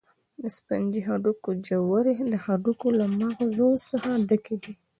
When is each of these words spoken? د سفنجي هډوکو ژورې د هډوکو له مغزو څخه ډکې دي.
د 0.41 0.43
سفنجي 0.55 1.01
هډوکو 1.07 1.49
ژورې 1.67 2.13
د 2.33 2.35
هډوکو 2.45 2.87
له 2.99 3.05
مغزو 3.19 3.69
څخه 3.89 4.09
ډکې 4.29 4.55
دي. 4.63 4.73